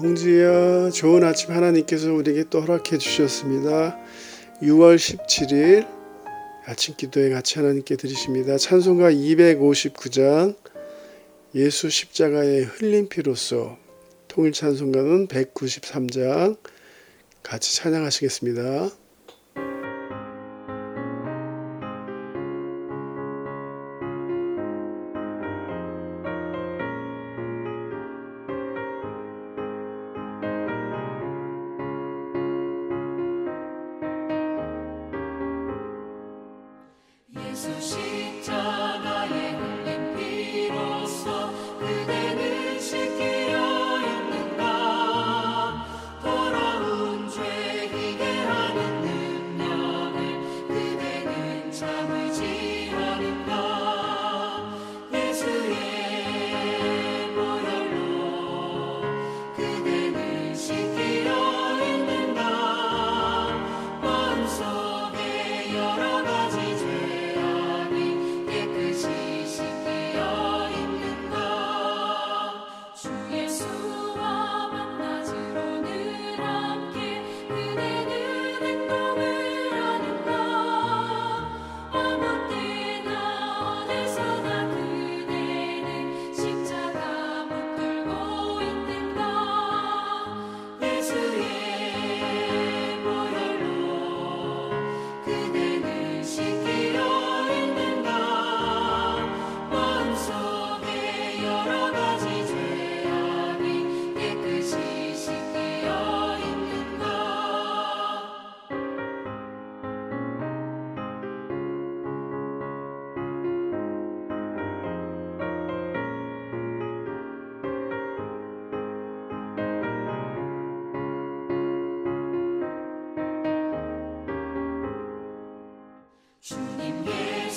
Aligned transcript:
봉지야 0.00 0.90
좋은 0.90 1.24
아침 1.24 1.50
하나님께서 1.54 2.12
우리에게 2.12 2.44
또 2.48 2.60
허락해 2.62 2.96
주셨습니다. 2.96 3.98
6월 4.62 4.96
17일 4.96 5.86
아침 6.64 6.94
기도에 6.96 7.28
같이 7.30 7.58
하나님께 7.58 7.96
드리십니다. 7.96 8.56
찬송가 8.56 9.10
259장 9.10 10.56
예수 11.54 11.90
십자가의 11.90 12.64
흘린 12.64 13.08
피로써 13.08 13.76
통일 14.28 14.52
찬송가는 14.52 15.28
193장 15.28 16.56
같이 17.42 17.76
찬양하시겠습니다. 17.76 18.90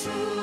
예 0.05 0.42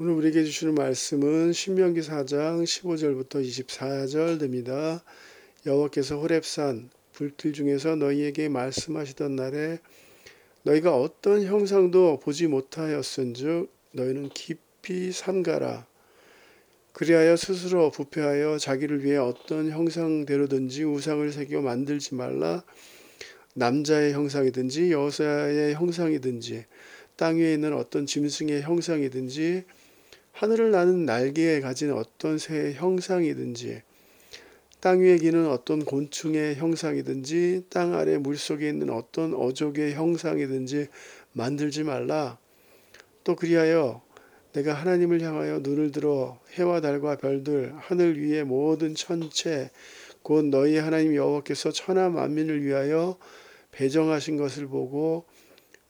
오늘 0.00 0.12
우리에게 0.12 0.44
주시는 0.44 0.76
말씀은 0.76 1.52
신명기 1.52 2.02
4장 2.02 2.62
15절부터 2.62 3.44
24절 3.44 4.38
됩니다. 4.38 5.02
여호와께서 5.66 6.20
호렙산 6.20 6.90
불길 7.14 7.52
중에서 7.52 7.96
너희에게 7.96 8.48
말씀하시던 8.48 9.34
날에 9.34 9.80
너희가 10.62 10.94
어떤 10.94 11.42
형상도 11.42 12.20
보지 12.20 12.46
못하였은즉 12.46 13.72
너희는 13.90 14.28
깊이 14.28 15.10
삼가라. 15.10 15.84
그리하여 16.92 17.34
스스로 17.34 17.90
부패하여 17.90 18.58
자기를 18.58 19.02
위해 19.02 19.16
어떤 19.16 19.68
형상대로든지 19.68 20.84
우상을 20.84 21.32
새겨 21.32 21.60
만들지 21.60 22.14
말라. 22.14 22.62
남자의 23.54 24.12
형상이든지 24.12 24.92
여자의 24.92 25.74
형상이든지 25.74 26.66
땅 27.16 27.38
위에 27.38 27.54
있는 27.54 27.72
어떤 27.72 28.06
짐승의 28.06 28.62
형상이든지 28.62 29.64
하늘을 30.38 30.70
나는 30.70 31.04
날개에 31.04 31.60
가진 31.60 31.90
어떤 31.90 32.38
새의 32.38 32.74
형상이든지 32.74 33.82
땅 34.78 35.00
위에 35.00 35.18
기는 35.18 35.48
어떤 35.48 35.84
곤충의 35.84 36.54
형상이든지 36.54 37.64
땅 37.70 37.94
아래 37.94 38.16
물속에 38.18 38.68
있는 38.68 38.90
어떤 38.90 39.34
어족의 39.34 39.94
형상이든지 39.94 40.86
만들지 41.32 41.82
말라. 41.82 42.38
또 43.24 43.34
그리하여 43.34 44.00
내가 44.52 44.74
하나님을 44.74 45.22
향하여 45.22 45.58
눈을 45.58 45.90
들어 45.90 46.38
해와 46.52 46.80
달과 46.80 47.16
별들 47.16 47.74
하늘 47.76 48.16
위의 48.20 48.44
모든 48.44 48.94
천체 48.94 49.72
곧 50.22 50.44
너희 50.44 50.76
하나님 50.76 51.16
여호와께서 51.16 51.72
천하 51.72 52.10
만민을 52.10 52.62
위하여 52.62 53.18
배정하신 53.72 54.36
것을 54.36 54.68
보고 54.68 55.24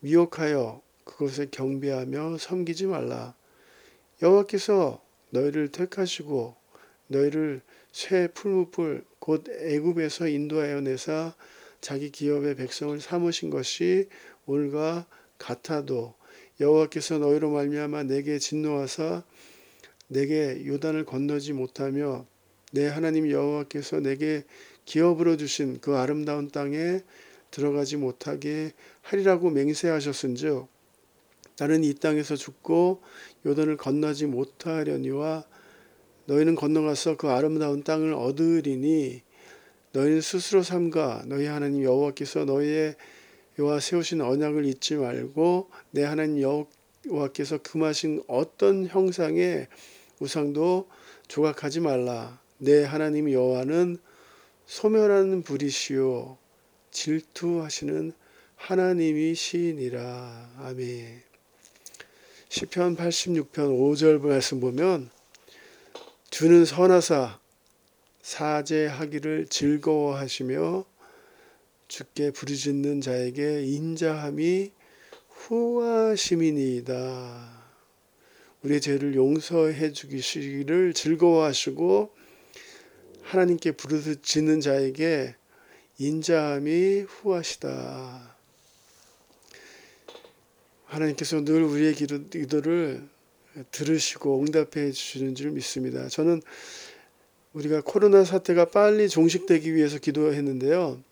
미혹하여 0.01 0.81
그것을 1.05 1.49
경배하며 1.51 2.39
섬기지 2.39 2.87
말라. 2.87 3.38
여호와께서 4.21 5.01
너희를 5.31 5.69
택하시고 5.69 6.57
너희를 7.09 7.61
새 7.93 8.29
풀무불 8.29 9.05
곧 9.19 9.45
애굽에서 9.49 10.29
인도하여 10.29 10.81
내사 10.81 11.35
자기 11.81 12.11
기업의 12.11 12.57
백성을 12.57 13.01
삼으신 13.01 13.51
것이 13.51 14.09
올과 14.47 15.07
같아도 15.39 16.15
여호와께서 16.61 17.19
너희로 17.19 17.51
말미암아 17.51 18.05
내게 18.05 18.39
진노하사 18.39 19.23
내게 20.09 20.67
요단을 20.67 21.05
건너지 21.05 21.53
못하며 21.53 22.27
내 22.73 22.87
하나님 22.89 23.31
여호와께서 23.31 24.01
내게 24.01 24.45
기업으로 24.85 25.37
주신 25.37 25.81
그 25.81 25.97
아름다운 25.97 26.51
땅에 26.51 27.03
들어가지 27.51 27.97
못하게 27.97 28.73
하리라고 29.03 29.51
맹세하셨은즉 29.51 30.67
나는 31.59 31.83
이 31.83 31.93
땅에서 31.95 32.37
죽고 32.37 33.03
요단을 33.49 33.77
건너지 33.79 34.27
못하려니와 34.27 35.45
너희는 36.27 36.55
건너가서 36.55 37.17
그 37.17 37.29
아름다운 37.31 37.83
땅을 37.83 38.13
얻으리니 38.13 39.23
너희는 39.93 40.21
스스로 40.21 40.63
삼가 40.63 41.25
너희 41.27 41.47
하나님 41.47 41.83
여호와께서 41.83 42.45
너희의 42.45 42.97
여호와 43.59 43.81
세우신 43.81 44.21
언약을 44.21 44.67
잊지 44.67 44.97
말고 44.97 45.71
내 45.91 46.05
하나님 46.05 46.43
여호와께서 47.09 47.59
금하신 47.59 48.23
어떤 48.29 48.87
형상의 48.87 49.69
우상도 50.21 50.89
조각하지 51.29 51.81
말라. 51.81 52.41
내 52.59 52.85
하나님 52.85 53.33
여호와는 53.33 53.97
소멸하는 54.67 55.43
불이시요 55.43 56.37
질투하시는 56.91 58.13
하나님이시니라. 58.57 60.51
아멘. 60.59 61.28
시편 62.51 62.97
86편 62.97 63.53
5절 63.53 64.23
말씀 64.23 64.59
보면 64.59 65.11
주는 66.31 66.65
선하사 66.65 67.39
사죄하기를 68.23 69.49
즐거워하시며 69.49 70.87
주께 71.89 72.31
부르짖는 72.31 73.03
자에게 73.03 73.65
인자함이 73.65 74.73
후하심이니이다. 75.29 76.89
우리의 78.63 78.81
죄를 78.81 79.15
용서해 79.15 79.93
주시기를 79.93 80.95
즐거워하시고 80.95 82.15
하나님께 83.25 83.73
부르짖는 83.73 84.63
자에게 84.63 85.35
인자함이 85.99 87.01
후하시다. 87.03 88.38
하나님께서 90.89 91.45
늘 91.45 91.63
우리의 91.63 91.95
기도, 91.95 92.29
기도 92.29 92.61
를 92.61 93.07
들으시고 93.71 94.41
응답해 94.41 94.91
주시는 94.93 95.35
줄 95.35 95.51
믿습니다. 95.51 96.09
저는 96.09 96.41
우리가 97.53 97.83
코로나 97.85 98.25
사태가 98.25 98.67
빨리 98.67 99.09
종식되기 99.09 99.75
위해서 99.75 99.99
기도했는데요. 99.99 101.03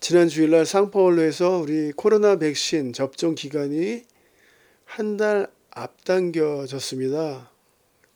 지난 0.00 0.28
주일날 0.28 0.66
상파울로에서 0.66 1.58
우리 1.58 1.92
코로나 1.92 2.36
백신 2.36 2.92
접종 2.92 3.34
기간이 3.34 4.04
한 4.84 5.16
달 5.16 5.48
앞당겨졌습니다. 5.70 7.50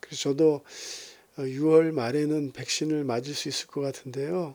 그래서 0.00 0.22
저도 0.22 0.62
6월 1.36 1.92
말에는 1.92 2.52
백신을 2.52 3.04
맞을 3.04 3.34
수 3.34 3.48
있을 3.48 3.66
것 3.68 3.80
같은데요. 3.80 4.54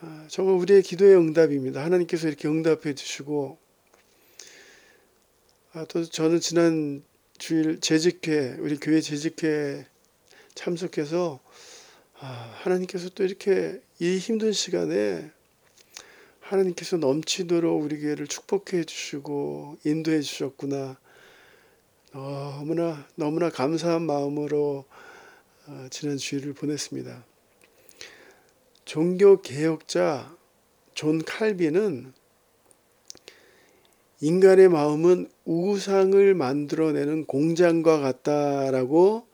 아, 0.00 0.26
정말 0.28 0.54
우리의 0.54 0.82
기도의 0.82 1.16
응답입니다. 1.16 1.84
하나님께서 1.84 2.28
이렇게 2.28 2.48
응답해 2.48 2.94
주시고 2.94 3.58
아, 5.72 5.84
또 5.84 6.04
저는 6.04 6.40
지난 6.40 7.04
주일 7.38 7.78
재직회 7.78 8.56
우리 8.58 8.76
교회 8.76 9.00
재직회 9.00 9.86
참석해서 10.56 11.38
아, 12.18 12.26
하나님께서 12.56 13.08
또 13.10 13.22
이렇게 13.22 13.80
이 14.00 14.18
힘든 14.18 14.50
시간에 14.50 15.30
하나님께서 16.40 16.96
넘치도록 16.96 17.84
우리 17.84 18.00
교회를 18.00 18.26
축복해 18.26 18.82
주시고 18.82 19.76
인도해 19.84 20.22
주셨구나. 20.22 20.98
너무나 22.10 23.06
너무나 23.14 23.48
감사한 23.48 24.02
마음으로 24.02 24.84
어, 25.68 25.86
지난 25.90 26.16
주일을 26.16 26.52
보냈습니다. 26.52 27.24
종교 28.84 29.40
개혁자 29.40 30.36
존 30.94 31.22
칼빈은 31.22 32.12
인간의 34.22 34.68
마음은 34.68 35.30
우상을 35.46 36.34
만들어내는 36.34 37.24
공장과 37.24 38.00
같다라고 38.00 39.26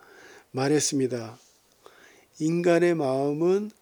말했습니다. 0.52 1.36
인간의 2.38 2.94
마음은 2.94 3.72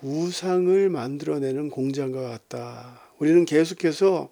우상을 0.00 0.88
만들어내는 0.88 1.68
공장과 1.68 2.30
같다. 2.30 3.02
우리는 3.18 3.44
계속해서 3.44 4.30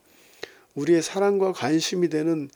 우리의 0.75 1.03
사랑과 1.03 1.53
관심이 1.53 2.09
되는 2.09 2.49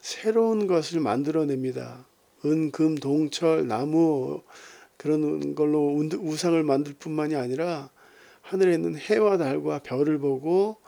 새로운 0.00 0.68
것을 0.68 1.00
만들어냅니다. 1.00 2.06
은, 2.44 2.70
금, 2.70 2.94
동철, 2.94 3.66
나무 3.66 4.42
그런 4.96 5.56
걸로 5.56 5.88
우상을 6.20 6.62
만들 6.62 6.94
뿐만이 6.94 7.34
아니라 7.34 7.90
하늘에 8.42 8.74
있는 8.74 8.96
해와 8.96 9.38
달과 9.38 9.80
별을 9.80 10.18
보고 10.18 10.81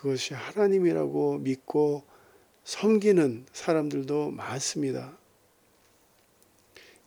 그것이 0.00 0.32
하나님이라고 0.32 1.38
믿고 1.38 2.04
섬기는 2.62 3.46
사람들도 3.52 4.30
많습니다. 4.30 5.18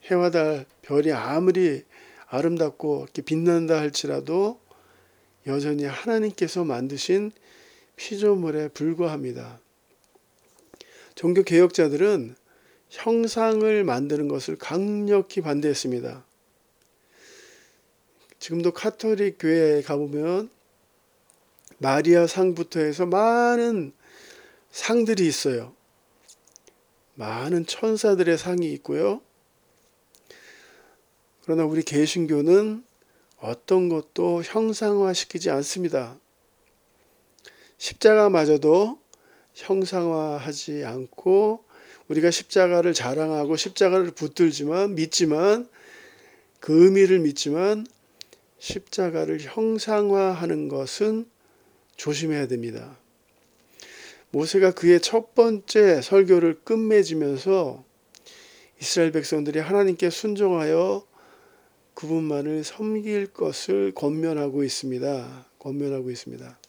해와 0.04 0.30
달, 0.30 0.66
별이 0.82 1.14
아무리 1.14 1.86
아름답고 2.28 3.08
빛난다 3.26 3.80
할지라도 3.80 4.60
여전히 5.48 5.86
하나님께서 5.86 6.66
만드신 6.66 7.32
피조물에 7.96 8.70
불과합니다. 8.70 9.62
종교 11.16 11.44
개혁자들은 11.44 12.36
형상을 12.90 13.84
만드는 13.86 14.28
것을 14.28 14.58
강력히 14.58 15.40
반대했습니다. 15.40 16.26
지금도 18.40 18.74
카톨릭 18.74 19.38
교회에 19.40 19.82
가보면 19.82 20.50
마리아 21.82 22.28
상부터 22.28 22.80
해서 22.80 23.08
많은 23.08 23.92
상들이 24.70 25.26
있어요. 25.26 25.74
많은 27.16 27.66
천사들의 27.66 28.38
상이 28.38 28.72
있고요. 28.74 29.20
그러나 31.44 31.66
우리 31.66 31.82
개신교는 31.82 32.86
어떤 33.40 33.90
것도 33.90 34.44
형상화시키지 34.44 35.50
않습니다. 35.50 36.20
십자가마저도 37.80 39.00
형상화하지 39.56 40.86
않고 40.86 41.66
우리가 42.10 42.30
십자가를 42.30 42.94
자랑하고 42.94 43.56
십자가를 43.56 44.12
붙들지만 44.12 44.94
믿지만 44.94 45.68
그 46.60 46.86
의미를 46.86 47.18
믿지만 47.22 47.88
십자가를 48.60 49.40
형상화하는 49.40 50.68
것은 50.68 51.31
조심해야 51.96 52.48
됩니다. 52.48 52.98
모세가 54.32 54.72
그의 54.72 55.02
첫 55.02 55.36
번째 55.36 56.02
설교를 56.02 56.62
끝맺으면서 56.64 57.84
이스라엘 58.80 59.12
백성들이 59.12 59.60
하나님께 59.60 60.10
순종하여 60.10 61.06
그분만을 61.94 62.64
섬길 62.64 63.28
것을 63.28 63.92
권면하고 63.94 64.64
있습니다. 64.64 65.46
권면하고 65.60 66.10
있습니다. 66.10 66.60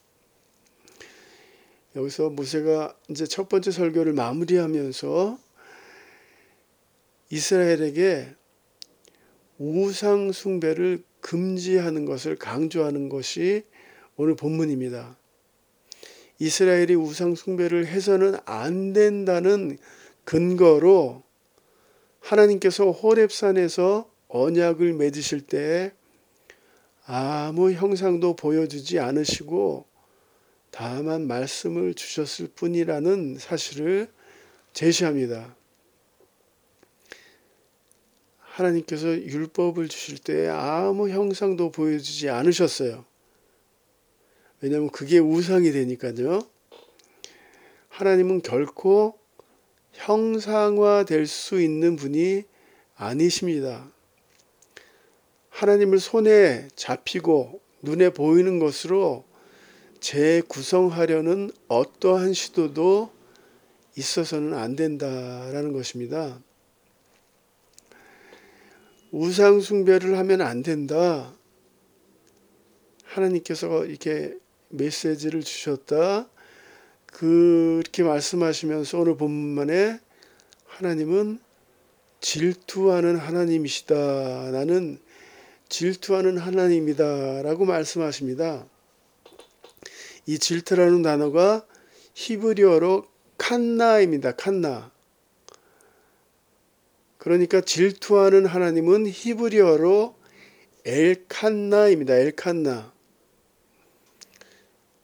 여기서 1.96 2.30
모세가 2.30 2.96
이제 3.08 3.26
첫 3.26 3.48
번째 3.48 3.70
설교를 3.70 4.12
마무리하면서 4.12 5.38
이스라엘에게 7.30 8.34
우상 9.58 10.32
숭배를 10.32 11.04
금지하는 11.20 12.04
것을 12.04 12.36
강조하는 12.36 13.08
것이 13.08 13.64
오늘 14.16 14.36
본문입니다. 14.36 15.16
이스라엘이 16.38 16.94
우상 16.94 17.34
숭배를 17.34 17.86
해서는 17.86 18.36
안 18.44 18.92
된다는 18.92 19.78
근거로 20.24 21.22
하나님께서 22.20 22.90
호렙산에서 22.90 24.10
언약을 24.28 24.92
맺으실 24.94 25.42
때 25.42 25.92
아무 27.04 27.72
형상도 27.72 28.34
보여주지 28.34 28.98
않으시고 28.98 29.86
다만 30.70 31.26
말씀을 31.26 31.94
주셨을 31.94 32.48
뿐이라는 32.54 33.38
사실을 33.38 34.10
제시합니다. 34.72 35.54
하나님께서 38.38 39.06
율법을 39.08 39.88
주실 39.88 40.18
때 40.18 40.48
아무 40.48 41.08
형상도 41.08 41.70
보여주지 41.70 42.30
않으셨어요. 42.30 43.04
왜냐하면 44.62 44.90
그게 44.90 45.18
우상이 45.18 45.72
되니까요. 45.72 46.46
하나님은 47.88 48.42
결코 48.42 49.18
형상화 49.92 51.04
될 51.04 51.26
수 51.26 51.60
있는 51.60 51.96
분이 51.96 52.44
아니십니다. 52.94 53.90
하나님을 55.50 55.98
손에 55.98 56.68
잡히고 56.76 57.60
눈에 57.82 58.10
보이는 58.10 58.60
것으로 58.60 59.24
재구성하려는 59.98 61.50
어떠한 61.66 62.32
시도도 62.32 63.12
있어서는 63.96 64.54
안 64.54 64.76
된다라는 64.76 65.72
것입니다. 65.72 66.40
우상숭배를 69.10 70.16
하면 70.18 70.40
안 70.40 70.62
된다. 70.62 71.34
하나님께서 73.04 73.84
이렇게 73.84 74.34
메시지를 74.72 75.42
주셨다. 75.42 76.28
그렇게 77.06 78.02
말씀하시면서 78.02 78.98
오늘 78.98 79.16
본문에 79.16 80.00
하나님은 80.66 81.38
질투하는 82.20 83.16
하나님이시다. 83.16 84.50
나는 84.52 84.98
질투하는 85.68 86.38
하나님이다. 86.38 87.42
라고 87.42 87.64
말씀하십니다. 87.64 88.66
이 90.26 90.38
질투라는 90.38 91.02
단어가 91.02 91.66
히브리어로 92.14 93.06
칸나입니다. 93.38 94.32
칸나. 94.32 94.90
그러니까 97.18 97.60
질투하는 97.60 98.46
하나님은 98.46 99.06
히브리어로 99.06 100.16
엘칸나입니다. 100.84 102.16
엘칸나. 102.16 102.92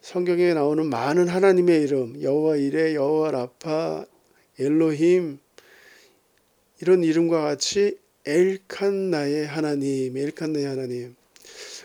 성경에 0.09 0.55
나오는 0.55 0.87
많은 0.87 1.29
하나님의 1.29 1.83
이름, 1.83 2.23
여호와 2.23 2.57
이레, 2.57 2.95
여호와 2.95 3.31
라파, 3.31 4.07
엘로힘 4.59 5.38
이런 6.81 7.05
이름과 7.05 7.43
같이 7.43 7.99
엘칸나의 8.25 9.47
하나님, 9.47 10.17
엘칸나의 10.17 10.65
하나님. 10.65 11.15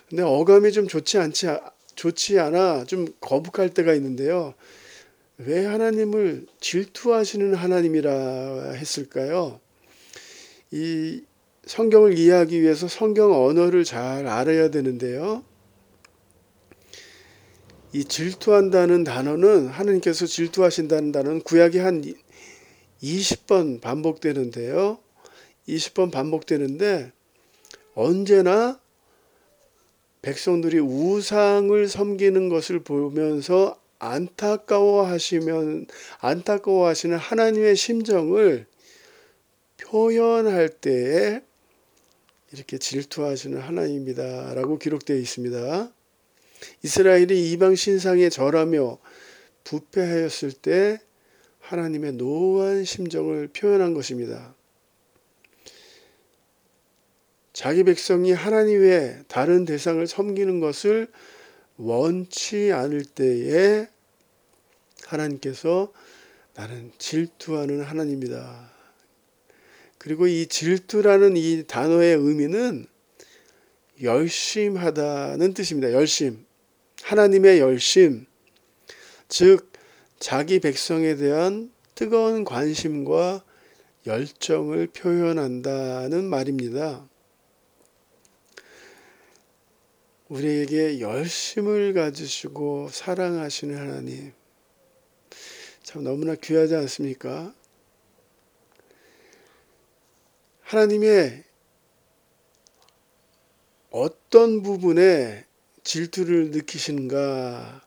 근데 0.08 0.24
어감이 0.24 0.72
좀 0.72 0.88
좋지 0.88 1.18
않지 1.18 1.48
좋지 1.96 2.39
않아 2.39 2.86
좀 2.86 3.08
거북할 3.20 3.74
때가 3.74 3.94
있는데요. 3.96 4.53
왜 5.38 5.65
하나님을 5.65 6.46
질투하시는 6.62 7.53
하나님이라 7.56 8.72
했을까요? 8.72 9.60
이 10.72 11.24
성경을 11.65 12.18
이해하기 12.18 12.62
위해서 12.62 12.88
성경 12.88 13.34
언어를 13.34 13.84
잘 13.84 14.27
알아야 14.27 14.72
되는데요. 14.72 15.44
이 17.93 18.03
질투한다는 18.05 19.03
단어는 19.03 19.67
하나님께서 19.67 20.25
질투하신다는 20.25 21.12
단어는 21.12 21.41
구약이 21.41 21.77
한 21.77 22.03
20번 23.03 23.81
반복되는데요. 23.81 24.97
20번 25.67 26.12
반복되는데 26.12 27.12
언제나 27.93 28.79
백성들이 30.23 30.79
우상을 30.79 31.88
섬기는 31.88 32.50
것을 32.50 32.79
보면서 32.79 33.79
안타까워 34.00 35.05
하시면 35.05 35.85
안타까워 36.19 36.88
하시는 36.88 37.15
하나님의 37.15 37.75
심정을 37.75 38.65
표현할 39.77 40.69
때에 40.69 41.41
이렇게 42.51 42.79
질투하시는 42.79 43.59
하나님이다라고 43.59 44.79
기록되어 44.79 45.15
있습니다. 45.17 45.91
이스라엘이 46.84 47.51
이방 47.51 47.75
신상에 47.75 48.29
절하며 48.29 48.98
부패하였을 49.63 50.51
때 50.51 51.00
하나님의 51.60 52.13
노한 52.13 52.86
심정을 52.86 53.48
표현한 53.48 53.93
것입니다. 53.93 54.55
자기 57.53 57.84
백성이 57.84 58.32
하나님 58.32 58.82
외에 58.82 59.22
다른 59.27 59.63
대상을 59.63 60.05
섬기는 60.05 60.60
것을 60.60 61.08
원치 61.77 62.72
않을 62.72 63.05
때에 63.05 63.88
하나님께서 65.05 65.93
나는 66.55 66.91
질투하는 66.98 67.82
하나님이다. 67.82 68.72
그리고 69.98 70.27
이 70.27 70.48
질투라는 70.48 71.38
이 71.38 71.63
단어의 71.65 72.15
의미는 72.17 72.86
열심하다는 74.01 75.53
뜻입니다. 75.53 75.93
열심. 75.93 76.46
하나님의 77.03 77.60
열심. 77.60 78.25
즉, 79.27 79.72
자기 80.19 80.60
백성에 80.60 81.15
대한 81.15 81.72
뜨거운 81.95 82.45
관심과 82.45 83.43
열정을 84.07 84.88
표현한다는 84.88 86.24
말입니다. 86.24 87.07
우리에게 90.29 91.01
열심을 91.01 91.93
가지시고 91.93 92.88
사랑하시는 92.89 93.77
하나님. 93.77 94.33
참 95.83 96.03
너무나 96.03 96.36
귀하지 96.36 96.75
않습니까? 96.75 97.53
하나님의 100.62 101.43
어떤 103.91 104.63
부분에 104.63 105.45
질투를 105.84 106.52
느끼시는가? 106.52 107.82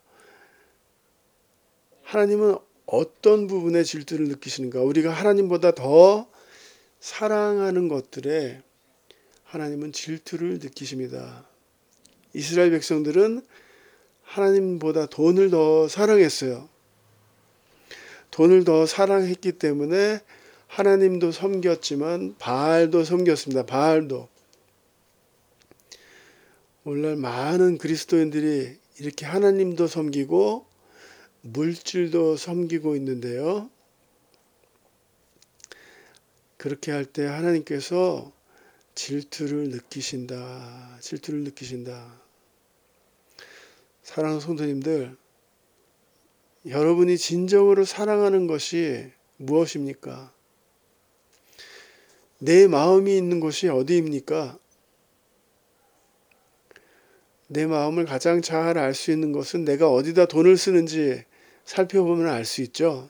하나님은 2.03 2.57
어떤 2.87 3.47
부분에 3.47 3.83
질투를 3.83 4.29
느끼시는가? 4.29 4.81
우리가 4.81 5.11
하나님보다 5.11 5.73
더 5.73 6.29
사랑하는 7.01 7.89
것들에 7.89 8.63
하나님은 9.45 9.93
질투를 9.93 10.59
느끼십니다. 10.59 11.47
이스라엘 12.33 12.71
백성들은 12.71 13.45
하나님보다 14.23 15.07
돈을 15.07 15.51
더 15.51 15.89
사랑했어요. 15.89 16.69
돈을 18.31 18.65
더 18.65 18.87
사랑했기 18.87 19.53
때문에 19.53 20.21
하나님도 20.67 21.33
섬겼지만 21.33 22.37
바알도 22.39 23.05
섬겼습니다. 23.05 23.65
바알도. 23.65 24.29
오늘날 26.89 27.17
많은 27.17 27.79
그리스도인들이 27.79 28.79
이렇게 29.01 29.27
하나님도 29.27 29.89
섬기고 29.89 30.67
물질도 31.41 32.37
섬기고 32.37 32.95
있는데요. 32.95 33.69
그렇게 36.57 36.93
할 36.93 37.05
때 37.05 37.25
하나님께서 37.27 38.33
질투를 38.95 39.71
느끼신다. 39.71 40.99
질투를 41.01 41.41
느끼신다. 41.41 42.23
사랑하는 44.05 44.39
성도님들, 44.39 45.17
여러분이 46.69 47.19
진정으로 47.19 47.85
사랑하는 47.85 48.47
것이 48.47 49.11
무엇입니까? 49.39 50.33
내 52.39 52.69
마음이 52.69 53.17
있는 53.17 53.41
곳이 53.41 53.67
어디입니까? 53.69 54.61
내 57.49 57.67
마음을 57.67 58.05
가장 58.07 58.43
잘 58.43 58.77
알 58.77 58.95
수 58.95 59.11
있는 59.13 59.33
것은 59.33 59.65
내가 59.65 59.91
어디다 59.91 60.27
돈을 60.27 60.57
쓰는지 60.57 61.25
살펴보면 61.65 62.29
알 62.29 62.45
수 62.45 62.63
있죠. 62.63 63.09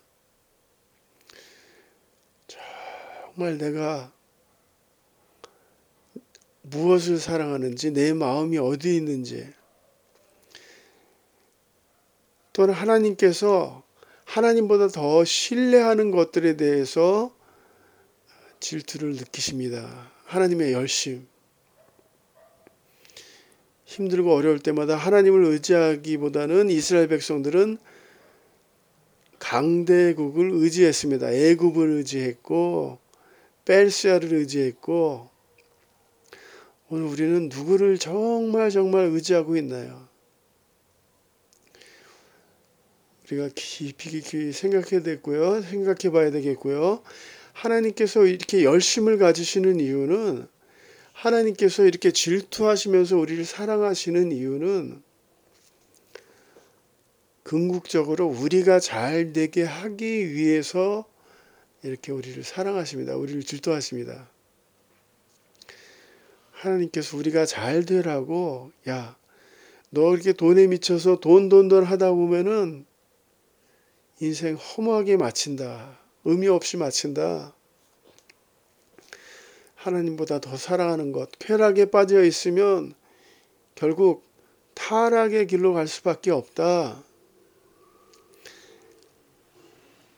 정말 2.46 3.58
내가 3.58 4.12
무엇을 6.62 7.18
사랑하는지, 7.18 7.92
내 7.92 8.12
마음이 8.12 8.58
어디 8.58 8.96
있는지, 8.96 9.48
또는 12.52 12.74
하나님께서 12.74 13.84
하나님보다 14.24 14.88
더 14.88 15.24
신뢰하는 15.24 16.10
것들에 16.10 16.56
대해서 16.56 17.34
질투를 18.58 19.12
느끼십니다. 19.12 20.10
하나님의 20.24 20.72
열심. 20.72 21.28
힘들고 23.86 24.34
어려울 24.34 24.58
때마다 24.58 24.96
하나님을 24.96 25.44
의지하기보다는 25.44 26.70
이스라엘 26.70 27.06
백성들은 27.08 27.78
강대국을 29.38 30.50
의지했습니다. 30.52 31.30
애굽을 31.30 31.90
의지했고 31.90 32.98
벨시아를 33.64 34.34
의지했고 34.34 35.30
오늘 36.88 37.06
우리는 37.06 37.48
누구를 37.48 37.98
정말 37.98 38.70
정말 38.70 39.06
의지하고 39.06 39.56
있나요? 39.56 40.08
우리가 43.24 43.50
깊이 43.54 44.10
깊이 44.10 44.52
생각해야 44.52 45.02
되고요. 45.02 45.62
생각해 45.62 46.12
봐야 46.12 46.30
되겠고요. 46.30 47.02
하나님께서 47.52 48.24
이렇게 48.26 48.64
열심을 48.64 49.18
가지시는 49.18 49.80
이유는 49.80 50.48
하나님께서 51.16 51.84
이렇게 51.84 52.10
질투하시면서 52.10 53.16
우리를 53.16 53.44
사랑하시는 53.44 54.32
이유는 54.32 55.02
궁극적으로 57.42 58.26
우리가 58.26 58.80
잘 58.80 59.32
되게 59.32 59.62
하기 59.62 60.34
위해서 60.34 61.06
이렇게 61.82 62.12
우리를 62.12 62.42
사랑하십니다. 62.44 63.16
우리를 63.16 63.42
질투하십니다. 63.44 64.28
하나님께서 66.50 67.16
우리가 67.16 67.46
잘 67.46 67.84
되라고 67.86 68.72
야, 68.88 69.16
너 69.90 70.12
이렇게 70.14 70.32
돈에 70.32 70.66
미쳐서 70.66 71.20
돈 71.20 71.48
돈 71.48 71.68
돈 71.68 71.84
하다 71.84 72.10
보면은 72.12 72.84
인생 74.20 74.56
허무하게 74.56 75.16
마친다. 75.16 75.98
의미 76.24 76.48
없이 76.48 76.76
마친다. 76.76 77.55
하나님보다 79.86 80.40
더 80.40 80.56
사랑하는 80.56 81.12
것, 81.12 81.30
쾌락에 81.38 81.86
빠져 81.86 82.24
있으면 82.24 82.94
결국 83.74 84.24
타락의 84.74 85.46
길로 85.46 85.74
갈 85.74 85.86
수밖에 85.86 86.30
없다. 86.30 87.02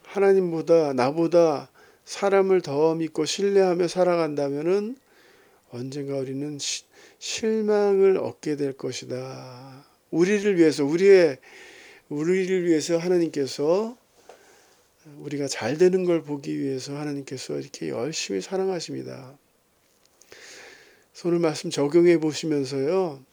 하나님보다 0.04 0.94
나보다 0.94 1.70
사람을 2.04 2.62
더 2.62 2.94
믿고 2.94 3.26
신뢰하며 3.26 3.88
살아간다면은 3.88 4.96
언젠가 5.70 6.16
우리는 6.16 6.58
시, 6.58 6.84
실망을 7.18 8.16
얻게 8.16 8.56
될 8.56 8.72
것이다. 8.72 9.84
우리를 10.10 10.56
위해서 10.56 10.84
우리의 10.84 11.38
우리를 12.08 12.64
위해서 12.64 12.96
하나님께서 12.96 13.96
우리가 15.18 15.46
잘 15.46 15.76
되는 15.76 16.04
걸 16.04 16.22
보기 16.22 16.58
위해서 16.58 16.96
하나님께서 16.96 17.58
이렇게 17.58 17.90
열심히 17.90 18.40
사랑하십니다. 18.40 19.36
오늘 21.24 21.40
말씀 21.40 21.68
적용해 21.68 22.18
보시면서요. 22.18 23.24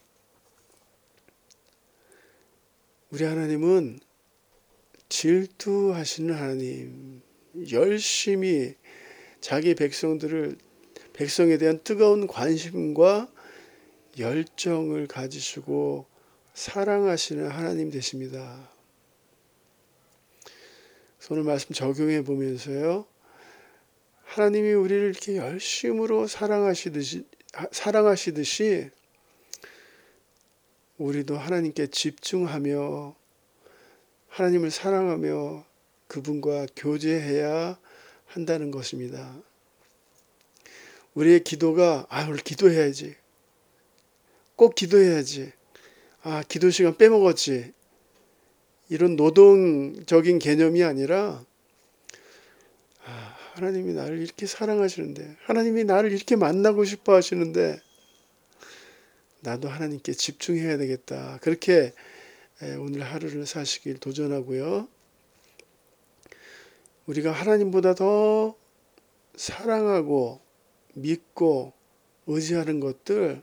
우리 3.11 3.23
하나님은 3.23 3.99
질투하시는 5.07 6.33
하나님, 6.33 7.21
열심히 7.71 8.73
자기 9.39 9.75
백성들을 9.75 10.57
백성에 11.13 11.59
대한 11.59 11.79
뜨거운 11.83 12.25
관심과 12.25 13.31
열정을 14.17 15.05
가지시고 15.05 16.07
사랑하시는 16.55 17.47
하나님 17.49 17.91
되십니다. 17.91 18.67
오늘 21.29 21.43
말씀 21.43 21.75
적용해 21.75 22.23
보면서요. 22.23 23.05
하나님이 24.23 24.73
우리를 24.73 25.09
이렇게 25.09 25.37
열심으로 25.37 26.25
사랑하시듯이 26.25 27.25
사랑하시듯이 27.71 28.89
우리도 30.97 31.37
하나님께 31.37 31.87
집중하며 31.87 33.15
하나님을 34.29 34.71
사랑하며 34.71 35.65
그분과 36.07 36.67
교제해야 36.75 37.79
한다는 38.27 38.71
것입니다. 38.71 39.35
우리의 41.13 41.43
기도가 41.43 42.05
아 42.09 42.25
오늘 42.25 42.37
기도해야지. 42.37 43.15
꼭 44.55 44.75
기도해야지. 44.75 45.51
아 46.21 46.43
기도 46.47 46.69
시간 46.69 46.97
빼먹었지. 46.97 47.73
이런 48.89 49.15
노동적인 49.15 50.39
개념이 50.39 50.83
아니라 50.83 51.17
아, 51.27 51.45
하나님이 53.55 53.93
나를 53.93 54.19
이렇게 54.19 54.45
사랑하시는데 54.47 55.37
하나님이 55.43 55.85
나를 55.85 56.11
이렇게 56.11 56.35
만나고 56.35 56.83
싶어 56.83 57.15
하시는데 57.15 57.79
나도 59.39 59.69
하나님께 59.69 60.11
집중해야 60.11 60.77
되겠다. 60.77 61.39
그렇게 61.41 61.93
오늘 62.79 63.03
하루를 63.03 63.45
사시길 63.45 63.99
도전하고요. 63.99 64.89
우리가 67.05 67.31
하나님보다 67.31 67.95
더 67.95 68.57
사랑하고 69.37 70.41
믿고 70.95 71.71
의지하는 72.27 72.81
것들 72.81 73.41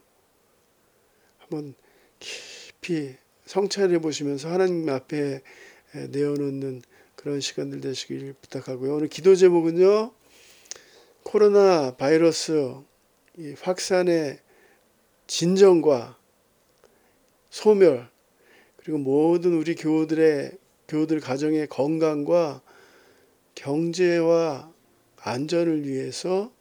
한번 1.39 1.75
깊이 2.19 3.15
성찰해 3.47 4.01
보시면서 4.01 4.51
하나님 4.51 4.87
앞에 4.91 5.41
내어놓는 6.11 6.83
그런 7.23 7.41
시간들 7.41 7.81
되시길 7.81 8.35
부탁하고요. 8.43 8.97
오늘 8.97 9.07
기도 9.07 9.37
제목은요. 9.37 10.11
코로나 11.23 11.95
바이러스 11.95 12.75
확산의 13.61 14.41
진정과 15.29 16.19
소멸 17.49 18.09
그리고 18.77 18.99
모든 18.99 19.55
우리 19.55 19.77
교우들의 19.77 20.59
교우들 20.89 21.21
가정의 21.21 21.69
건강과 21.69 22.61
경제와 23.55 24.73
안전을 25.19 25.87
위해서 25.87 26.53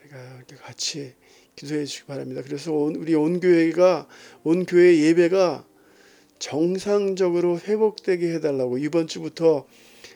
우리가 0.00 0.36
이렇게 0.38 0.56
같이 0.56 1.12
기도해 1.56 1.84
주시기 1.84 2.06
바랍니다. 2.06 2.40
그래서 2.42 2.72
온, 2.72 2.96
우리 2.96 3.14
온 3.14 3.40
교회가 3.40 4.08
온 4.44 4.64
교회 4.64 4.96
예배가 4.96 5.66
정상적으로 6.38 7.58
회복되게 7.58 8.34
해달라고 8.34 8.78
이번 8.78 9.06
주부터 9.06 9.66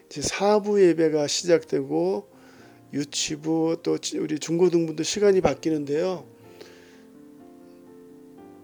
이제 0.09 0.22
사부 0.22 0.83
예배가 0.83 1.26
시작되고 1.26 2.28
유치부 2.92 3.78
또 3.83 3.98
우리 4.18 4.38
중고등부도 4.38 5.02
시간이 5.02 5.40
바뀌는데요. 5.40 6.24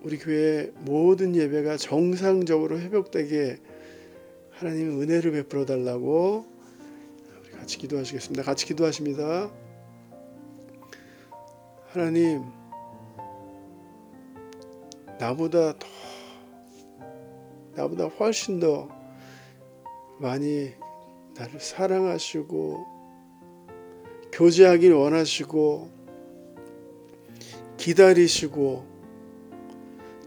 우리 0.03 0.19
교회 0.19 0.73
모든 0.81 1.35
예배가 1.35 1.77
정상적으로 1.77 2.79
회복되게 2.79 3.59
하나님 4.51 5.01
은혜를 5.01 5.33
베풀어 5.33 5.65
달라고 5.65 6.47
우리 7.43 7.51
같이 7.53 7.79
기도하시겠습니다. 7.79 8.43
같이 8.43 8.67
기도하십니다. 8.67 9.51
하나님 11.89 12.43
나보다 15.19 15.79
더 15.79 15.87
나보다 17.77 18.07
훨씬 18.07 18.59
더 18.59 18.89
많이 20.19 20.73
나를 21.35 21.61
사랑하시고 21.61 22.87
교제하길 24.33 24.93
원하시고 24.95 25.91
기다리시고 27.77 28.87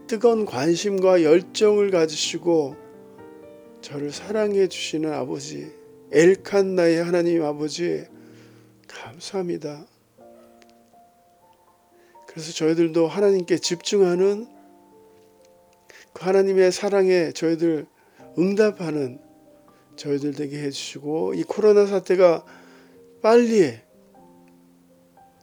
뜨거운 0.06 0.44
관심과 0.44 1.22
열정을 1.22 1.90
가지시고 1.90 2.76
저를 3.80 4.12
사랑해 4.12 4.68
주시는 4.68 5.12
아버지 5.12 5.72
엘칸나의 6.12 7.02
하나님 7.02 7.44
아버지 7.44 8.04
감사합니다. 8.88 9.86
그래서 12.26 12.52
저희들도 12.52 13.08
하나님께 13.08 13.58
집중하는 13.58 14.46
그 14.46 14.59
하나님의 16.20 16.70
사랑에 16.70 17.32
저희들 17.32 17.86
응답하는 18.38 19.18
저희들 19.96 20.32
되게 20.32 20.62
해주시고 20.62 21.34
이 21.34 21.42
코로나 21.44 21.86
사태가 21.86 22.44
빨리 23.22 23.74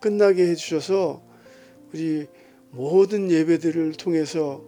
끝나게 0.02 0.48
해주셔서 0.50 1.24
우리 1.94 2.28
모든 2.70 3.32
예배들을 3.32 3.94
통해서 3.94 4.64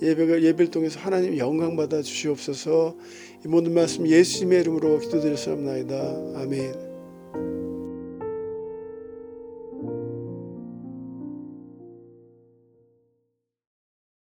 예배가 0.00 0.42
예배를 0.42 0.70
통해서 0.70 0.98
하나님 1.00 1.36
영광 1.36 1.76
받아 1.76 2.00
주시옵소서 2.02 2.96
이 3.44 3.48
모든 3.48 3.74
말씀 3.74 4.06
예수님의 4.06 4.60
이름으로 4.62 4.98
기도드렸사옵나이다 5.00 5.94
아멘. 6.36 6.91